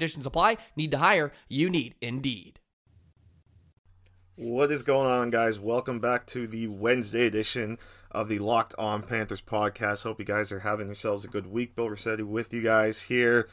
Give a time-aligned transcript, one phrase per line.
[0.00, 0.56] conditions apply.
[0.76, 1.30] Need to hire?
[1.50, 2.58] You need Indeed.
[4.36, 5.60] What is going on, guys?
[5.60, 7.76] Welcome back to the Wednesday edition
[8.10, 10.04] of the Locked On Panthers podcast.
[10.04, 11.74] Hope you guys are having yourselves a good week.
[11.74, 13.50] Bill Rossetti with you guys here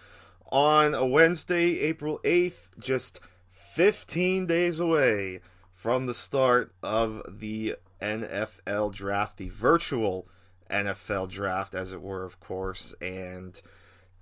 [0.49, 5.41] on a Wednesday, April 8th, just 15 days away
[5.73, 10.29] from the start of the NFL draft, the virtual
[10.71, 12.95] NFL draft, as it were, of course.
[13.01, 13.61] And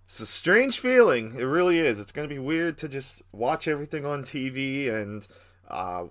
[0.06, 1.34] it's a strange feeling.
[1.36, 2.00] It really is.
[2.00, 5.28] It's going to be weird to just watch everything on TV and
[5.68, 6.06] uh,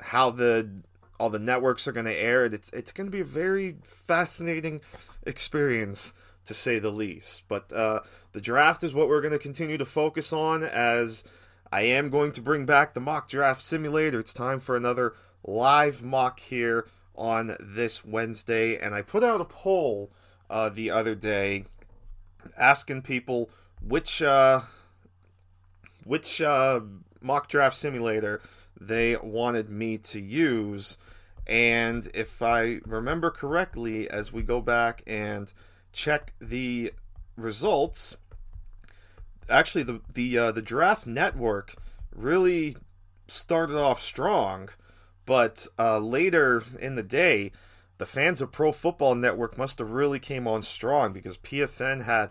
[0.00, 0.70] how the
[1.18, 2.54] all the networks are going to air it.
[2.54, 4.80] It's it's going to be a very fascinating
[5.26, 6.14] experience
[6.46, 7.42] to say the least.
[7.46, 8.00] But uh,
[8.32, 11.22] the draft is what we're going to continue to focus on as
[11.70, 14.18] I am going to bring back the mock draft simulator.
[14.18, 15.12] It's time for another
[15.44, 20.10] live mock here on this Wednesday, and I put out a poll
[20.48, 21.66] uh, the other day
[22.56, 23.50] asking people
[23.82, 24.60] which uh,
[26.04, 26.80] which uh,
[27.20, 28.40] mock draft simulator
[28.80, 30.98] they wanted me to use.
[31.46, 35.52] And if I remember correctly, as we go back and
[35.92, 36.92] check the
[37.36, 38.16] results,
[39.48, 41.74] actually the the uh, the draft network
[42.14, 42.76] really
[43.26, 44.68] started off strong,
[45.26, 47.52] but uh, later in the day,
[48.00, 52.30] the fans of Pro Football Network must have really came on strong because PFN had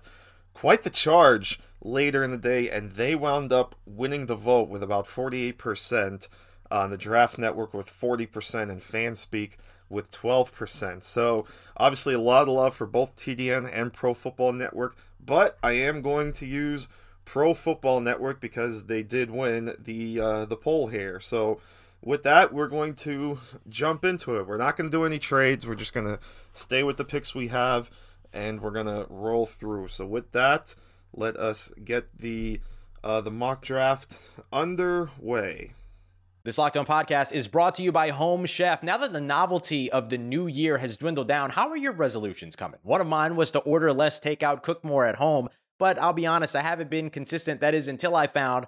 [0.51, 4.81] quite the charge later in the day, and they wound up winning the vote with
[4.81, 6.27] about 48%
[6.71, 9.57] on the Draft Network with 40% and FanSpeak
[9.89, 11.03] with 12%.
[11.03, 11.45] So
[11.77, 16.01] obviously a lot of love for both TDN and Pro Football Network, but I am
[16.01, 16.89] going to use
[17.25, 21.19] Pro Football Network because they did win the uh, the poll here.
[21.19, 21.61] So
[22.01, 24.47] with that, we're going to jump into it.
[24.47, 25.67] We're not going to do any trades.
[25.67, 26.19] We're just going to
[26.53, 27.91] stay with the picks we have
[28.33, 29.89] and we're going to roll through.
[29.89, 30.75] So with that,
[31.13, 32.61] let us get the
[33.03, 34.17] uh, the mock draft
[34.51, 35.73] underway.
[36.43, 38.83] This Locked On podcast is brought to you by Home Chef.
[38.83, 42.55] Now that the novelty of the new year has dwindled down, how are your resolutions
[42.55, 42.79] coming?
[42.83, 45.49] One of mine was to order less takeout, cook more at home,
[45.79, 47.61] but I'll be honest, I haven't been consistent.
[47.61, 48.67] That is until I found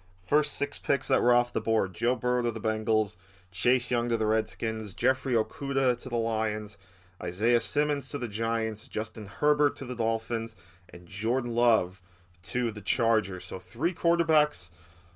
[0.31, 3.17] First six picks that were off the board Joe Burrow to the Bengals,
[3.51, 6.77] Chase Young to the Redskins, Jeffrey Okudah to the Lions,
[7.21, 10.55] Isaiah Simmons to the Giants, Justin Herbert to the Dolphins,
[10.87, 12.01] and Jordan Love
[12.43, 13.43] to the Chargers.
[13.43, 14.71] So three quarterbacks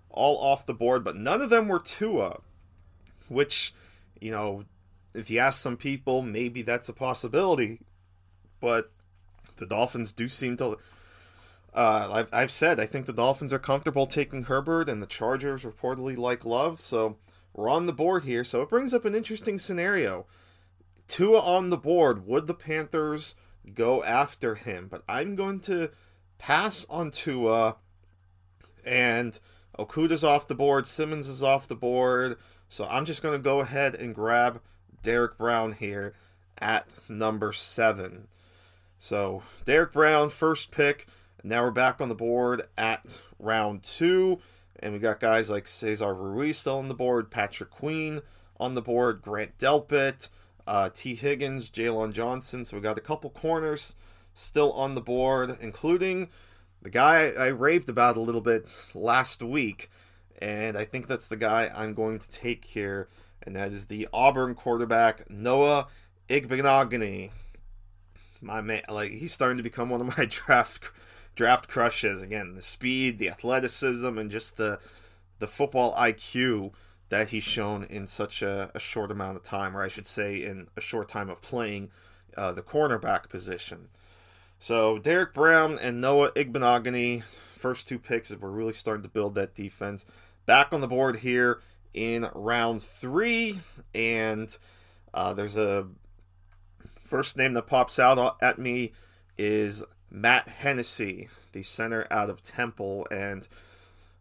[0.09, 2.41] all off the board, but none of them were Tua.
[3.29, 3.73] which,
[4.19, 4.65] you know,
[5.13, 7.79] if you ask some people, maybe that's a possibility.
[8.59, 8.91] But
[9.55, 10.77] the Dolphins do seem to.
[11.75, 15.63] Uh, I've, I've said I think the Dolphins are comfortable taking Herbert, and the Chargers
[15.63, 17.17] reportedly like Love, so
[17.53, 18.45] we're on the board here.
[18.45, 20.25] So it brings up an interesting scenario.
[21.07, 22.25] Tua on the board.
[22.25, 23.35] Would the Panthers
[23.73, 24.87] go after him?
[24.89, 25.89] But I'm going to
[26.37, 27.75] pass on Tua,
[28.85, 29.37] and
[29.77, 30.87] Okudah's off the board.
[30.87, 32.37] Simmons is off the board.
[32.69, 34.61] So I'm just going to go ahead and grab
[35.01, 36.13] Derrick Brown here
[36.57, 38.27] at number seven.
[38.97, 41.07] So Derrick Brown, first pick.
[41.47, 44.39] Now we're back on the board at round two.
[44.79, 48.21] And we got guys like Cesar Ruiz still on the board, Patrick Queen
[48.59, 50.29] on the board, Grant Delpit,
[50.65, 52.65] uh, Tee Higgins, Jaylon Johnson.
[52.65, 53.95] So we got a couple corners
[54.33, 56.29] still on the board, including
[56.81, 59.91] the guy I raved about a little bit last week.
[60.41, 63.07] And I think that's the guy I'm going to take here.
[63.43, 65.89] And that is the Auburn quarterback, Noah
[66.27, 67.29] Igbinoghene.
[68.41, 70.89] My man, like, he's starting to become one of my draft
[71.35, 72.21] draft crushes.
[72.21, 74.79] Again, the speed, the athleticism, and just the
[75.39, 76.71] the football IQ
[77.09, 80.43] that he's shown in such a, a short amount of time, or I should say,
[80.43, 81.91] in a short time of playing
[82.37, 83.89] uh, the cornerback position.
[84.57, 89.53] So Derrick Brown and Noah Igbinoghene, first two picks, we're really starting to build that
[89.53, 90.05] defense.
[90.45, 91.59] Back on the board here
[91.93, 93.59] in round three,
[93.93, 94.57] and
[95.13, 95.87] uh, there's a
[97.01, 98.93] first name that pops out at me
[99.37, 99.83] is
[100.15, 103.05] Matt Hennessy, the center out of Temple.
[103.11, 103.45] And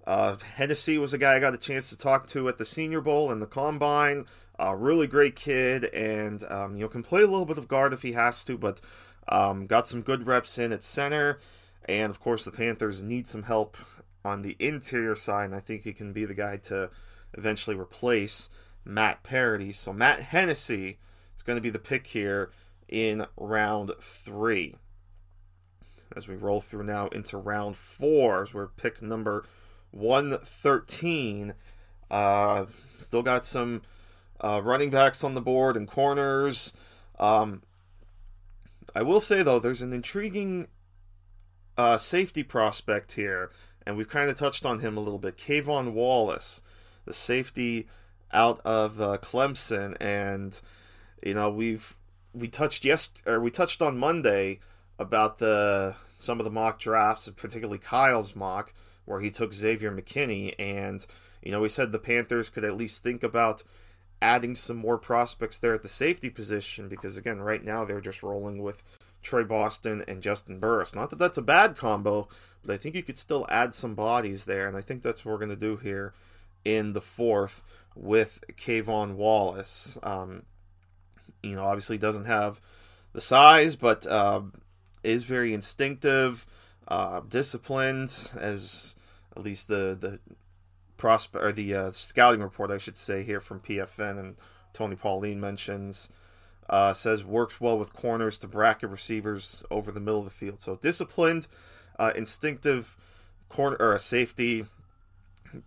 [0.05, 3.01] uh, Hennessy was a guy I got a chance to talk to at the Senior
[3.01, 4.27] Bowl and the Combine.
[4.59, 7.93] A really great kid, and um, you know can play a little bit of guard
[7.93, 8.81] if he has to, but
[9.29, 11.41] um, got some good reps in at center.
[11.87, 13.77] And of course, the Panthers need some help
[14.25, 16.91] on the interior side, and I think he can be the guy to
[17.33, 18.49] eventually replace
[18.85, 19.79] Matt Paradis.
[19.79, 20.99] So Matt Hennessy
[21.35, 22.53] is going to be the pick here
[22.89, 24.77] in round three
[26.17, 29.45] as we roll through now into round four, as we're pick number
[29.91, 31.55] 113.
[32.11, 32.67] Uh,
[32.99, 33.83] still got some
[34.41, 36.73] uh, running backs on the board and corners.
[37.19, 37.63] Um,
[38.95, 40.69] I will say, though, there's an intriguing
[41.77, 43.51] uh, safety prospect here,
[43.87, 45.37] and we've kind of touched on him a little bit.
[45.37, 46.63] K'Von Wallace,
[47.05, 47.89] the safety
[48.33, 50.61] out of uh, Clemson, and
[51.25, 51.97] you know we've
[52.33, 54.59] we touched yes or we touched on Monday
[54.99, 58.73] about the some of the mock drafts, particularly Kyle's mock,
[59.05, 61.05] where he took Xavier McKinney, and
[61.43, 63.63] you know he said the Panthers could at least think about
[64.23, 68.23] adding some more prospects there at the safety position because again, right now they're just
[68.23, 68.83] rolling with
[69.23, 70.95] Tre Boston and Juston Burris.
[70.95, 72.29] Not that that's a bad combo,
[72.65, 75.33] but I think you could still add some bodies there, and I think that's what
[75.33, 76.15] we're going to do here
[76.65, 77.63] in the fourth
[77.95, 79.99] with K'Von Wallace.
[80.03, 80.45] Um,
[81.43, 82.61] you know, obviously doesn't have
[83.13, 84.43] the size, but uh,
[85.05, 86.47] is very instinctive,
[86.89, 88.95] uh, disciplined, as
[89.37, 90.19] at least the the
[90.97, 94.37] prospect or the uh, scouting report, I should say, here from PFN and
[94.73, 96.11] Tony Pauline mentions.
[96.67, 100.63] Uh, says works well with corners to bracket receivers over the middle of the field.
[100.63, 101.47] So disciplined,
[101.99, 102.97] uh, instinctive
[103.51, 104.65] corner or a safety.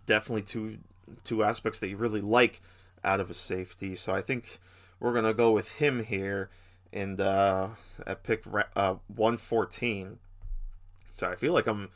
[0.06, 0.78] Definitely two
[1.22, 2.60] two aspects that you really like
[3.04, 3.94] out of a safety.
[3.94, 4.58] So I think
[4.98, 6.50] we're gonna go with him here
[6.92, 7.68] and uh,
[8.06, 8.44] at pick
[8.76, 10.18] uh, 114.
[11.12, 11.90] Sorry, I feel like I'm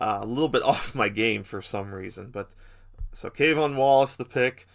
[0.00, 2.30] uh, a little bit off my game for some reason.
[2.30, 2.54] But
[3.12, 4.66] so K'Von Wallace, the pick,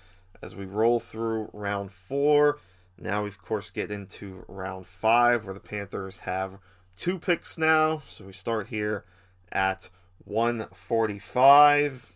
[0.42, 2.60] as we roll through round four.
[2.98, 6.60] Now we, of course, get into round five where the Panthers have
[6.96, 8.04] two picks now.
[8.08, 9.06] So we start here
[9.52, 9.90] at
[10.26, 12.14] 145.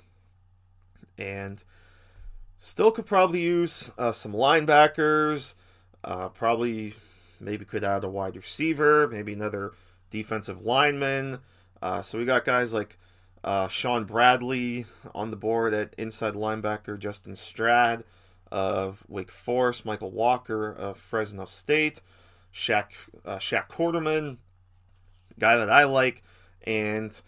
[1.17, 1.63] And
[2.59, 5.55] still could probably use uh, some linebackers.
[6.03, 6.93] Uh, probably
[7.39, 9.73] maybe could add a wide receiver, maybe another
[10.09, 11.39] defensive lineman.
[11.81, 12.97] Uh, so we got guys like
[13.43, 18.03] uh, Shaun Bradley on the board at inside linebacker, Justin Strnad
[18.51, 22.01] of Wake Forest, Mykal Walker of Fresno State,
[22.53, 22.91] Shaq
[23.25, 24.37] uh, Shaq Quarterman,
[25.37, 26.23] guy that I like,
[26.63, 27.21] and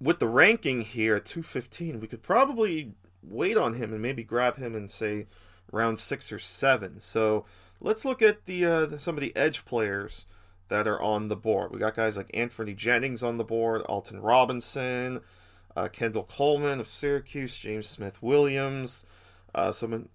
[0.00, 4.56] with the ranking here at 215, we could probably wait on him and maybe grab
[4.56, 5.26] him and say
[5.72, 7.00] round six or seven.
[7.00, 7.44] So
[7.80, 10.26] let's look at the, uh, some of the edge players
[10.68, 11.70] that are on the board.
[11.70, 15.20] We got guys like Anfernee Jennings on the board, Alton Robinson,
[15.76, 19.04] uh, Kendall Coleman of Syracuse, James Smith Williams,
[19.54, 20.08] uh, some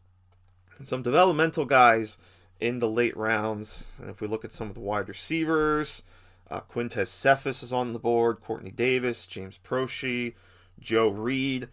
[0.84, 2.18] some developmental guys
[2.60, 3.96] in the late rounds.
[4.00, 6.04] And if we look at some of the wide receivers,
[6.50, 10.34] uh, Quintez Cephus is on the board, Quartney Davis, James Proche,
[10.80, 11.70] Joe Reed.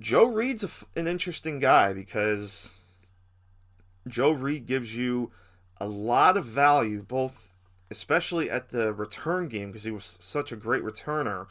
[0.00, 2.74] Joe Reed's an interesting guy because
[4.10, 5.30] Joe Reed gives you
[5.80, 7.54] a lot of value, both
[7.90, 11.46] especially at the return game because he was such a great returner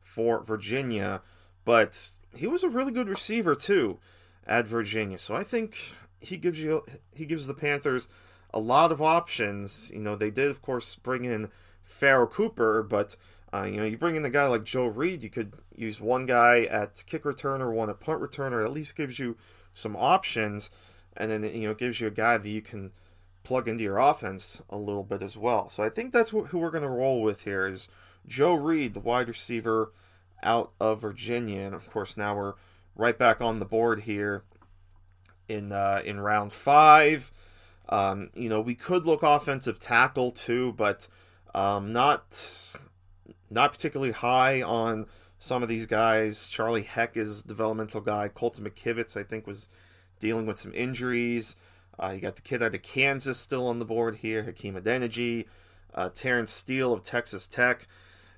[0.00, 1.20] for Virginia,
[1.64, 3.98] but he was a really good receiver too
[4.46, 5.18] at Virginia.
[5.18, 5.76] So I think
[6.20, 8.08] he gives you he gives the Panthers
[8.54, 9.90] a lot of options.
[9.92, 11.50] You know, they did of course bring in
[11.82, 13.16] Pharoh Cooper, but
[13.52, 16.24] uh, you know, you bring in a guy like Joe Reed, you could use one
[16.24, 18.64] guy at kick returner, one at punt returner.
[18.64, 19.36] At least gives you
[19.74, 20.70] some options,
[21.16, 22.92] and then you know gives you a guy that you can
[23.44, 25.68] plug into your offense a little bit as well.
[25.68, 27.88] So I think that's who we're going to roll with here is
[28.26, 29.92] Joe Reed, the wide receiver
[30.42, 32.54] out of Virginia, and of course now we're
[32.94, 34.44] right back on the board here
[35.48, 37.32] in uh, in round five.
[37.88, 41.08] Um, you know, we could look offensive tackle too, but
[41.54, 42.74] um, not
[43.50, 45.06] not particularly high on
[45.38, 46.48] some of these guys.
[46.48, 48.28] Charlie Heck is developmental guy.
[48.28, 49.68] Colton McKivitz, I think, was
[50.22, 51.56] dealing with some injuries.
[51.98, 55.46] Uh, you got the kid out of Kansas still on the board here, Hakeem Adeniji.
[55.92, 57.88] Uh, Terence Steele of Texas Tech.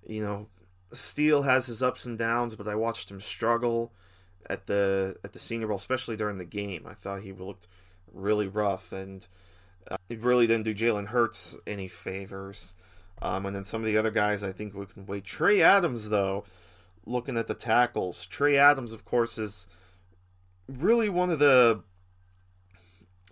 [0.07, 0.47] You know,
[0.93, 3.93] Steele has his ups and downs, but I watched him struggle
[4.49, 6.87] at the at the Senior Bowl, especially during the game.
[6.88, 7.69] I thought he looked
[8.12, 9.26] really rough, and
[9.91, 12.75] uh, it really didn't do Jalen Hurts any favors.
[13.23, 15.25] Um, and then some of the other guys, I think we can wait.
[15.25, 16.45] Trey Adams, though,
[17.07, 19.69] looking at the tackles, Trey Adams, of course, is
[20.68, 21.83] really one of the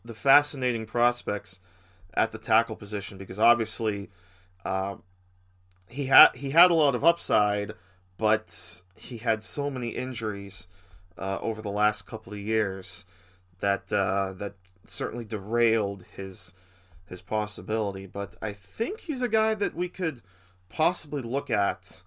[0.04, 1.60] the fascinating prospects
[2.14, 4.10] at the tackle position because obviously
[4.64, 4.96] uh,
[5.88, 7.72] he had he had a lot of upside,
[8.18, 10.68] but he had so many injuries
[11.18, 13.04] uh, over the last couple of years
[13.60, 14.54] that uh, that
[14.86, 16.54] certainly derailed his
[17.06, 18.06] his possibility.
[18.06, 20.22] But I think he's a guy that we could
[20.68, 22.02] possibly look at,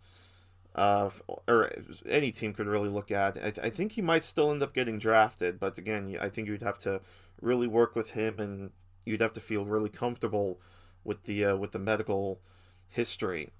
[0.75, 1.09] uh,
[1.47, 1.71] or
[2.05, 3.37] any team could really look at.
[3.37, 6.61] I, I, think he might still end up getting drafted, but again, I think you'd
[6.61, 6.99] have to
[7.41, 8.71] really work with him, and
[9.05, 10.59] you'd have to feel really comfortable
[11.05, 12.41] with the uh, with the medical
[12.89, 13.51] history.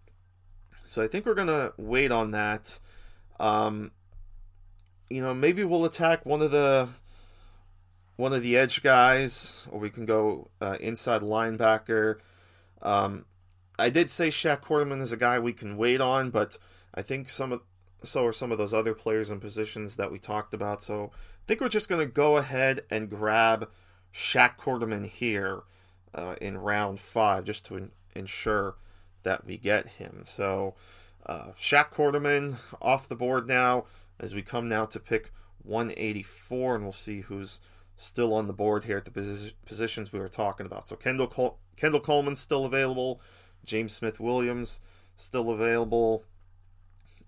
[0.84, 2.80] So I think we're gonna wait on that.
[3.40, 3.92] Um,
[5.10, 6.90] you know, maybe we'll attack one of the
[8.18, 12.18] one of the edge guys, or we can go uh, inside linebacker.
[12.82, 13.26] Um,
[13.80, 16.58] I did say Shaq Quarterman is a guy we can wait on, but
[16.96, 17.62] I think some of
[18.04, 20.82] so are some of those other players and positions that we talked about.
[20.82, 23.70] So I think we're just going to go ahead and grab
[24.14, 25.64] Shaq Quarterman here
[26.14, 28.76] uh, in round five, just to in- ensure
[29.24, 30.22] that we get him.
[30.24, 30.76] So
[31.26, 33.86] uh, Shaq Quarterman off the board now
[34.20, 35.32] as we come now to pick
[35.64, 37.60] 184, and we'll see who's
[37.96, 40.88] still on the board here at the posi- positions we were talking about.
[40.88, 43.20] So Kendall Col- Kendall Coleman's still available,
[43.66, 44.80] James Smith Williams
[45.16, 46.24] still available,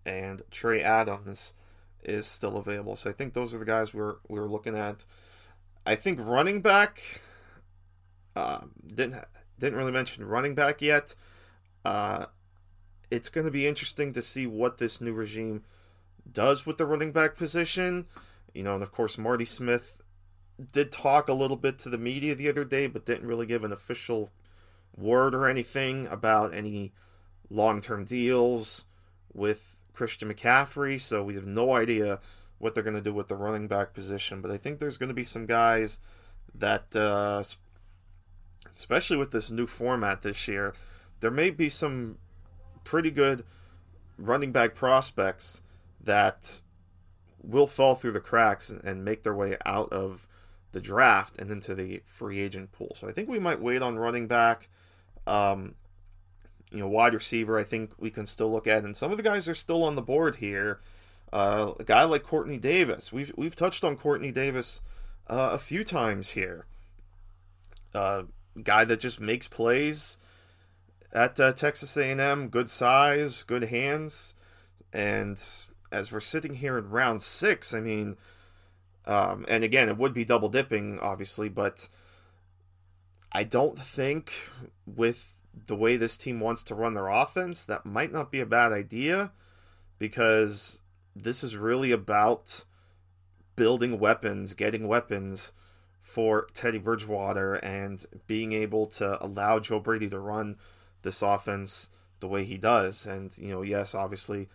[0.08, 1.54] and Trey Adams
[2.02, 2.96] is still available.
[2.96, 5.06] So I think those are the guys we are we are looking at.
[5.86, 7.22] I think running back
[8.36, 9.24] uh, didn't
[9.60, 11.14] didn't really mention running back yet.
[11.84, 12.26] Uh,
[13.12, 15.64] it's going to be interesting to see what this new regime
[16.30, 18.06] does with the running back position.
[18.54, 20.02] You know, and of course, Marty Smith
[20.72, 23.64] did talk a little bit to the media the other day, but didn't really give
[23.64, 24.32] an official
[24.96, 26.94] word or anything about any
[27.50, 28.86] long term deals
[29.34, 31.02] with Christian McCaffrey.
[31.02, 32.20] So we have no idea
[32.60, 34.42] what they're going to do with the running back position.
[34.42, 36.00] But I think there's going to be some guys
[36.54, 37.44] that, uh,
[38.76, 40.74] especially with this new format this year,
[41.20, 42.18] there may be some
[42.84, 43.44] pretty good
[44.18, 45.62] running back prospects
[46.04, 46.62] that
[47.42, 50.28] will fall through the cracks and, make their way out of
[50.72, 52.94] the draft and into the free agent pool.
[52.96, 54.70] So I think we might wait on running back.
[55.26, 55.76] Um,
[56.72, 59.24] you know, wide receiver, I think we can still look at, and some of the
[59.24, 60.80] guys are still on the board here.
[61.32, 64.82] Uh, a guy like Quartney Davis, we've we've touched on Quartney Davis
[65.30, 66.66] uh, a few times here.
[67.94, 68.24] Uh,
[68.64, 70.18] guy that just makes plays
[71.14, 74.36] at uh, Texas A&M, good size, good hands,
[74.94, 75.42] and
[75.92, 78.18] as we're sitting here in round six, I mean,
[79.06, 81.88] um, and again, it would be double dipping, obviously, but
[83.32, 84.34] I don't think
[84.86, 88.46] with the way this team wants to run their offense, that might not be a
[88.46, 89.32] bad idea
[90.00, 90.82] because
[91.16, 92.64] this is really about
[93.56, 95.54] building weapons, getting weapons
[96.02, 100.58] for Teddy Bridgewater, and being able to allow Joe Brady to run
[101.02, 103.06] this offense the way he does.
[103.06, 104.48] And, you know, yes, obviously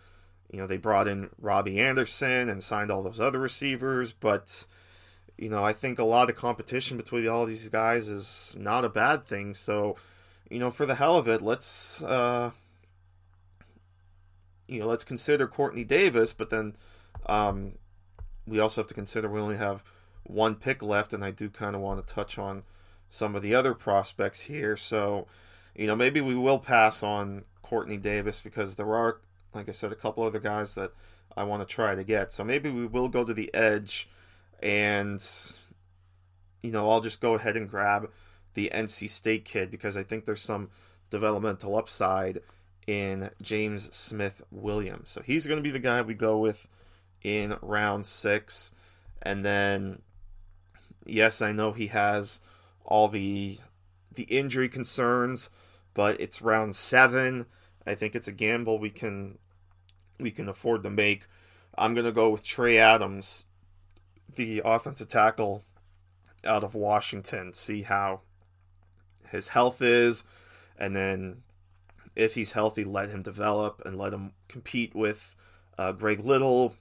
[0.53, 4.67] you know, they brought in Robbie Anderson and signed all those other receivers, but
[5.35, 8.89] you know, I think a lot of competition between all these guys is not a
[8.89, 9.55] bad thing.
[9.55, 9.95] So,
[10.49, 12.51] you know, for the hell of it, let's uh,
[14.67, 16.75] you know, let's consider Quartney Davis, but then
[17.27, 17.73] um,
[18.47, 19.83] we also have to consider we only have
[20.23, 22.63] one pick left, and I do kind of want to touch on
[23.09, 24.75] some of the other prospects here.
[24.75, 25.27] So,
[25.75, 29.19] you know, maybe we will pass on Quartney Davis because there are,
[29.53, 30.93] like I said, a couple other guys that
[31.35, 32.31] I want to try to get.
[32.31, 34.09] So maybe we will go to the edge
[34.61, 35.23] and,
[36.63, 38.09] you know, I'll just go ahead and grab
[38.53, 40.69] the NC State kid because I think there's some
[41.09, 42.39] developmental upside
[42.87, 45.09] in James Smith Williams.
[45.09, 46.67] So he's going to be the guy we go with
[47.23, 48.73] in round six.
[49.21, 50.01] And then,
[51.05, 52.41] yes, I know he has
[52.83, 53.59] all the
[54.15, 55.49] the injury concerns,
[55.93, 57.47] but it's round seven.
[57.87, 59.39] I think it's a gamble we can
[60.19, 61.25] we can afford to make.
[61.77, 63.45] I'm gonna go with Trey Adams,
[64.35, 65.63] the offensive tackle
[66.45, 67.53] out of Washington.
[67.53, 68.21] See how
[69.33, 70.23] his health is,
[70.77, 71.43] and then
[72.15, 75.35] if he's healthy, let him develop and let him compete with
[75.77, 76.75] uh, Greg Little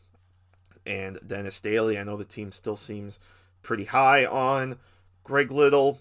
[0.86, 1.98] and Dennis Daley.
[1.98, 3.18] I know the team still seems
[3.62, 4.78] pretty high on
[5.24, 5.98] Greg Little,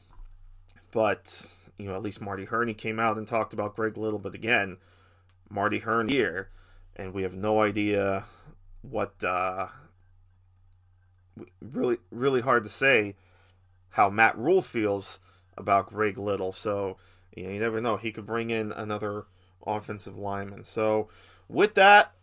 [0.92, 4.20] but you know at least Marty Hurney came out and talked about Greg Little.
[4.20, 4.78] But again,
[5.50, 6.50] Marty Hurney here,
[6.96, 8.26] and we have no idea
[8.84, 9.24] what.
[9.24, 9.68] Uh,
[11.62, 13.16] really, really hard to say
[13.92, 15.20] how Matt Rhule feels
[15.62, 16.52] about Greg Little.
[16.52, 16.98] So
[17.36, 17.98] you, know, you never know.
[17.98, 19.26] He could bring in another
[19.66, 20.64] offensive lineman.
[20.66, 21.08] So
[21.48, 22.14] with that,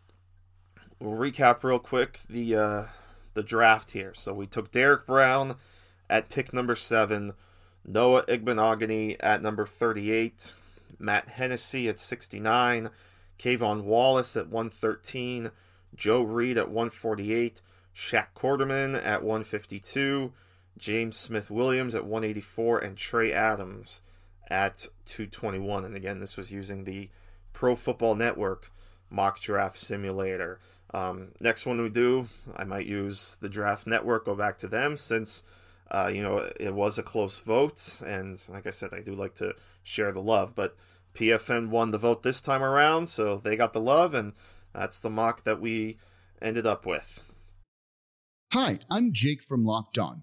[1.00, 2.85] we'll recap real quick the uh,
[3.35, 4.12] the draft here.
[4.14, 5.57] So we took Derrick Brown
[6.11, 7.33] at pick number seven,
[7.87, 10.54] Noah Igbinoghene at number 38,
[10.99, 12.90] Matt Hennessy at 69,
[13.38, 15.50] K'Von Wallace at 113,
[15.95, 17.61] Joe Reed at 148,
[17.95, 20.33] Shaq Quarterman at 152,
[20.78, 24.02] James Smith Williams at 184, and Trey Adams
[24.49, 25.85] at 221.
[25.85, 27.11] And again, this was using the
[27.52, 28.70] Pro Football Network
[29.11, 30.61] mock draft simulator.
[30.94, 34.97] Um, next one we do, I might use the Draft Network, go back to them
[34.97, 35.42] since,
[35.90, 38.00] uh, you know, it was a close vote.
[38.06, 40.54] And like I said, I do like to share the love.
[40.54, 40.76] But
[41.14, 44.32] PFN won the vote this time around, so they got the love, and
[44.73, 45.99] that's the mock that we
[46.41, 47.23] ended up with.
[48.52, 50.23] Hi, I'm Jake from Locked On.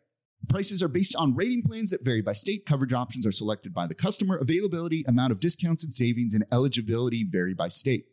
[0.49, 2.65] Prices are based on rating plans that vary by state.
[2.65, 4.37] Coverage options are selected by the customer.
[4.37, 8.05] Availability, amount of discounts and savings, and eligibility vary by state.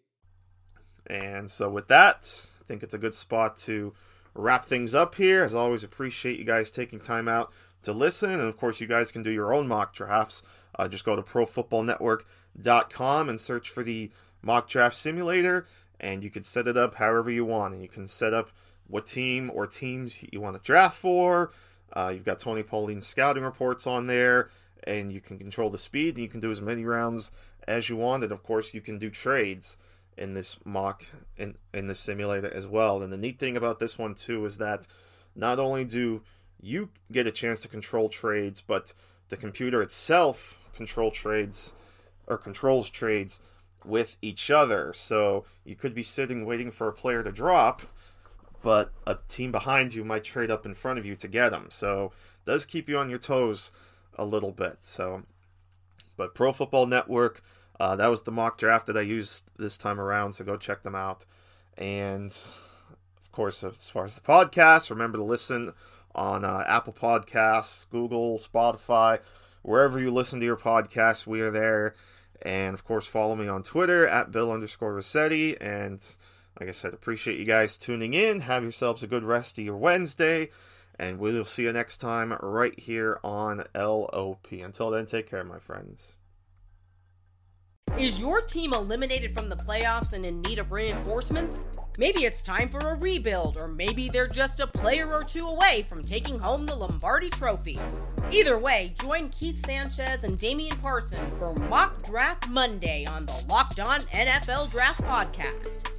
[1.06, 3.94] And so, with that, I think it's a good spot to
[4.34, 5.42] wrap things up here.
[5.42, 8.32] As always, appreciate you guys taking time out to listen.
[8.32, 10.42] And of course, you guys can do your own mock drafts.
[10.78, 14.10] Uh, just go to profootballnetwork.com and search for the
[14.42, 15.66] mock draft simulator,
[15.98, 17.74] and you can set it up however you want.
[17.74, 18.50] And you can set up
[18.86, 21.50] what team or teams you want to draft for
[21.92, 24.50] uh, you've got Tony Pauline's scouting reports on there,
[24.84, 27.32] and you can control the speed, and you can do as many rounds
[27.66, 28.22] as you want.
[28.22, 29.78] And of course, you can do trades
[30.16, 31.04] in this mock
[31.36, 33.02] in in the simulator as well.
[33.02, 34.86] And the neat thing about this one too is that
[35.34, 36.22] not only do
[36.60, 38.92] you get a chance to control trades, but
[39.28, 41.74] the computer itself control trades
[42.26, 43.40] or controls trades
[43.84, 44.92] with each other.
[44.92, 47.82] So you could be sitting waiting for a player to drop
[48.62, 51.66] but a team behind you might trade up in front of you to get them.
[51.70, 52.12] So
[52.44, 53.72] does keep you on your toes
[54.16, 54.78] a little bit.
[54.80, 55.22] So,
[56.16, 57.42] but Pro Football Network,
[57.78, 60.32] uh, that was the mock draft that I used this time around.
[60.32, 61.24] So go check them out.
[61.76, 65.72] And of course, as far as the podcast, remember to listen
[66.14, 69.20] on uh, Apple Podcasts, Google, Spotify,
[69.62, 71.26] wherever you listen to your podcast.
[71.26, 71.94] We are there.
[72.42, 76.04] And of course, follow me on Twitter at Bill underscore Rossetti and
[76.58, 78.40] like I said, appreciate you guys tuning in.
[78.40, 80.50] Have yourselves a good rest of your Wednesday,
[80.98, 84.50] and we'll see you next time right here on LOP.
[84.50, 86.18] Until then, take care, my friends.
[87.96, 91.66] Is your team eliminated from the playoffs and in need of reinforcements?
[91.96, 95.84] Maybe it's time for a rebuild, or maybe they're just a player or two away
[95.88, 97.78] from taking home the Lombardi Trophy.
[98.30, 103.80] Either way, join Keith Sanchez and Damian Parson for Mock Draft Monday on the Locked
[103.80, 105.98] On NFL Draft Podcast.